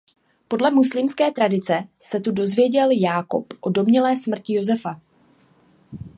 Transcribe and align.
Podle 0.47 0.71
muslimské 0.71 1.31
tradice 1.31 1.87
se 2.01 2.19
tu 2.19 2.31
dozvěděl 2.31 2.89
Jákob 2.91 3.45
o 3.61 3.69
domnělé 3.69 4.15
smrti 4.17 4.53
Josefa. 4.53 5.01